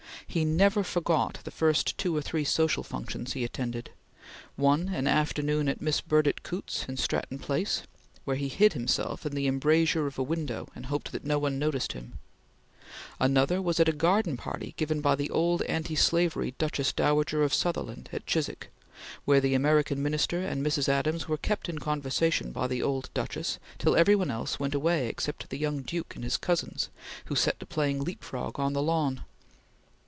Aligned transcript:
He 0.27 0.45
never 0.45 0.81
forgot 0.81 1.39
the 1.43 1.51
first 1.51 1.97
two 1.97 2.15
or 2.15 2.21
three 2.21 2.45
social 2.45 2.83
functions 2.83 3.33
he 3.33 3.43
attended: 3.43 3.89
one 4.55 4.87
an 4.87 5.05
afternoon 5.05 5.67
at 5.67 5.81
Miss 5.81 5.99
Burdett 5.99 6.41
Coutts's 6.41 6.85
in 6.87 6.95
Stratton 6.95 7.37
Place, 7.37 7.83
where 8.23 8.37
he 8.37 8.47
hid 8.47 8.71
himself 8.71 9.25
in 9.25 9.35
the 9.35 9.45
embrasure 9.45 10.07
of 10.07 10.17
a 10.17 10.23
window 10.23 10.69
and 10.73 10.85
hoped 10.85 11.11
that 11.11 11.25
no 11.25 11.37
one 11.37 11.59
noticed 11.59 11.91
him; 11.91 12.17
another 13.19 13.61
was 13.61 13.77
a 13.81 13.91
garden 13.91 14.37
party 14.37 14.73
given 14.77 15.01
by 15.01 15.15
the 15.15 15.29
old 15.31 15.63
anti 15.63 15.95
slavery 15.97 16.55
Duchess 16.57 16.93
Dowager 16.93 17.43
of 17.43 17.53
Sutherland 17.53 18.07
at 18.13 18.25
Chiswick, 18.25 18.71
where 19.25 19.41
the 19.41 19.53
American 19.53 20.01
Minister 20.01 20.39
and 20.39 20.65
Mrs. 20.65 20.87
Adams 20.87 21.27
were 21.27 21.35
kept 21.35 21.67
in 21.67 21.79
conversation 21.79 22.53
by 22.53 22.67
the 22.67 22.81
old 22.81 23.09
Duchess 23.13 23.59
till 23.77 23.97
every 23.97 24.15
one 24.15 24.31
else 24.31 24.57
went 24.61 24.75
away 24.75 25.09
except 25.09 25.49
the 25.49 25.59
young 25.59 25.81
Duke 25.81 26.15
and 26.15 26.23
his 26.23 26.37
cousins, 26.37 26.87
who 27.25 27.35
set 27.35 27.59
to 27.59 27.65
playing 27.65 28.05
leap 28.05 28.23
frog 28.23 28.57
on 28.61 28.71
the 28.71 28.81
lawn. 28.81 29.25